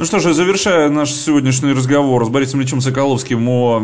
[0.00, 3.82] Ну что же, завершая наш сегодняшний разговор с Борисом Ильичем Соколовским о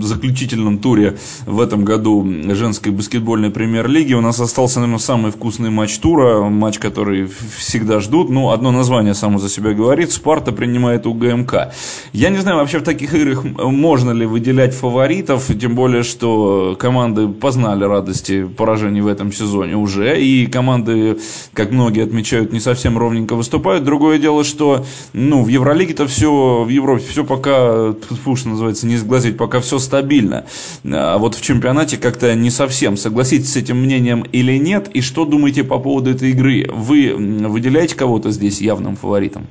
[0.00, 5.98] заключительном туре в этом году женской баскетбольной премьер-лиги, у нас остался, наверное, самый вкусный матч
[5.98, 8.30] тура, матч, который всегда ждут.
[8.30, 10.12] Ну, одно название само за себя говорит.
[10.12, 11.72] Спарта принимает у ГМК.
[12.12, 17.26] Я не знаю, вообще в таких играх можно ли выделять фаворитов, тем более, что команды
[17.26, 21.18] познали радости поражений в этом сезоне уже, и команды,
[21.54, 23.82] как многие отмечают, не совсем ровненько выступают.
[23.82, 24.86] Другое дело, что
[25.28, 27.92] ну, в Евролиге-то все, в Европе все пока,
[28.36, 30.44] что называется, не сглазить, пока все стабильно.
[30.90, 32.96] А вот в чемпионате как-то не совсем.
[32.96, 34.88] Согласитесь с этим мнением или нет?
[34.88, 36.66] И что думаете по поводу этой игры?
[36.72, 37.14] Вы
[37.48, 39.46] выделяете кого-то здесь явным фаворитом?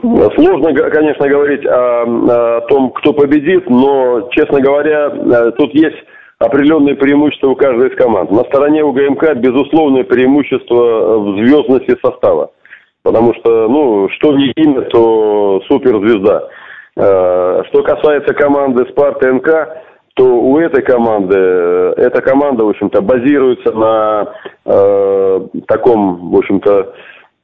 [0.00, 5.96] Сложно, конечно, говорить о, о том, кто победит, но, честно говоря, э, тут есть
[6.38, 8.30] определенные преимущества у каждой из команд.
[8.30, 12.50] На стороне у ГМК безусловное преимущество в звездности состава.
[13.02, 16.48] Потому что, ну, что не имя, то суперзвезда.
[16.96, 19.48] Э, что касается команды Спарта НК,
[20.14, 26.92] то у этой команды, э, эта команда, в общем-то, базируется на э, таком, в общем-то,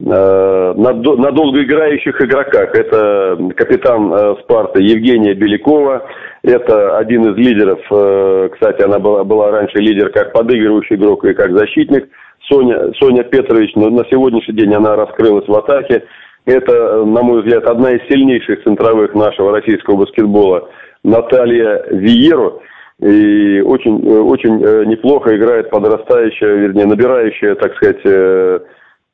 [0.01, 2.75] на, на долгоиграющих игроках.
[2.75, 6.07] Это капитан э, Спарта Евгения Белякова,
[6.43, 11.35] это один из лидеров, э, кстати, она была, была раньше лидер как подыгрывающий игрок и
[11.35, 12.09] как защитник–
[12.49, 16.05] Соня, Соня Петрович, но на сегодняшний день она раскрылась в атаке.
[16.47, 20.69] Это, на мой взгляд, одна из сильнейших центровых нашего российского баскетбола.
[21.03, 22.61] Наталья Виеру.
[23.01, 28.61] И очень, очень э, неплохо играет подрастающая, вернее, набирающая, так сказать, э,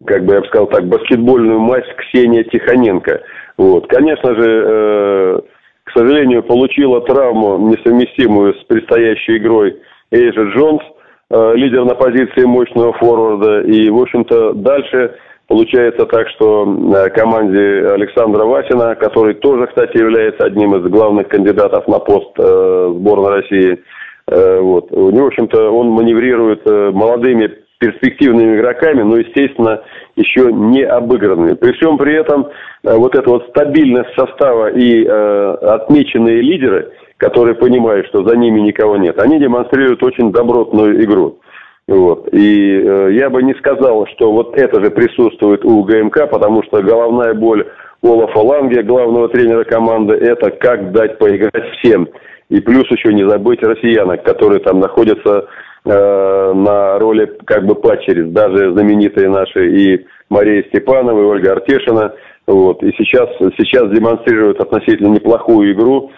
[0.07, 3.23] как бы я бы сказал так, баскетбольную мать Ксения Тихоненко.
[3.57, 3.87] Вот.
[3.89, 5.41] Конечно же, э,
[5.85, 9.77] к сожалению, получила травму, несовместимую с предстоящей игрой
[10.11, 10.83] Эйжа Джонс–
[11.33, 13.61] Э, лидер на позиции мощного форварда.
[13.61, 15.15] И, в общем-то, дальше
[15.47, 21.87] получается так, что э, команде Александра Васина, который тоже, кстати, является одним из главных кандидатов
[21.87, 23.79] на пост сборной России,
[24.27, 29.83] вот, у него, в общем-то, он маневрирует молодыми перспективными игроками, но, естественно,
[30.15, 31.55] еще не обыгранными.
[31.55, 32.47] При всем при этом
[32.85, 38.97] вот эта вот стабильность состава и э, отмеченные лидеры– которые понимают, что за ними никого
[38.97, 41.39] нет, они демонстрируют очень добротную игру.
[41.87, 42.29] Вот.
[42.33, 46.83] И э, я бы не сказал, что вот это же присутствует у ГМК, потому что
[46.83, 47.67] головная боль
[48.03, 52.09] Олафа Ланге, главного тренера команды, это как дать поиграть всем.
[52.49, 55.47] И плюс еще не забыть россиянок, которые там находятся
[55.85, 62.15] э, на роли как бы падчериц, даже знаменитые наши и Мария Степанова, и Ольга Артешина.
[62.47, 62.83] Вот.
[62.83, 66.11] И сейчас, сейчас демонстрируют относительно неплохую игру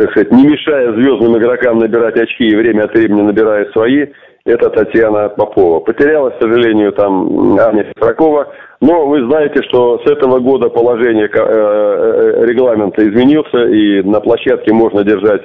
[0.00, 4.06] так сказать, не мешая звездным игрокам набирать очки и время от времени набирает свои,
[4.46, 5.80] это Татьяна Попова.
[5.80, 8.50] Потерялась, к сожалению, там Аня Петракова,
[8.80, 14.72] но вы знаете, что с этого года положение э, э, регламента изменился, и на площадке
[14.72, 15.42] можно держать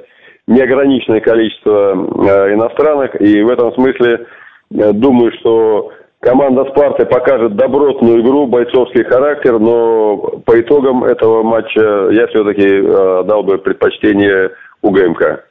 [0.47, 4.27] неограниченное количество э, иностранных, и в этом смысле
[4.69, 5.91] думаю, что
[6.25, 13.23] Команда Спарты покажет добротную игру, бойцовский характер, но по итогам этого матча я все-таки э,
[13.27, 14.49] дал бы предпочтение
[14.81, 15.45] УГМК.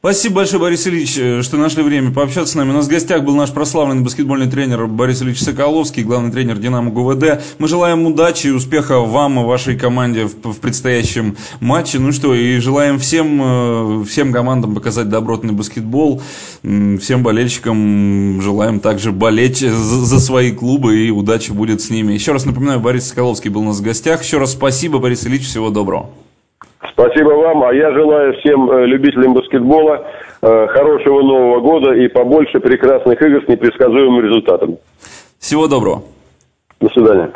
[0.00, 2.70] Спасибо большое, Борис Ильич, э, что нашли время пообщаться с нами.
[2.70, 6.90] У нас в гостях был наш прославленный баскетбольный тренер Борис Ильич Соколовский, главный тренер «Динамо
[6.90, 7.42] ГУВД».
[7.58, 11.98] Мы желаем удачи и успеха вам и вашей команде в, в предстоящем матче.
[11.98, 16.22] Ну что, и желаем всем, э, всем командам показать добротный баскетбол.
[16.62, 22.14] Всем болельщикам желаем также болеть за, за свои клубы, и удачи будет с ними.
[22.14, 24.24] Еще раз напоминаю, Борис Соколовский был у нас в гостях.
[24.24, 26.08] Еще раз спасибо, Борис Ильич, всего доброго.
[27.00, 30.06] Спасибо вам, а я желаю всем э, любителям баскетбола
[30.42, 34.76] э, хорошего Нового года и побольше прекрасных игр с непредсказуемым результатом.
[35.38, 36.02] Всего доброго.
[36.78, 37.30] До свидания.